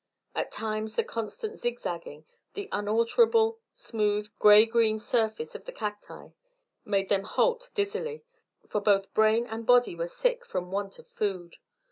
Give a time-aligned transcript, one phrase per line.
[0.33, 6.29] At times the constant zig zagging, the unalterable, smooth, grey green surface of the cacti,
[6.83, 8.23] made them halt dizzily,
[8.67, 11.57] for both brain and body were sick for want of food.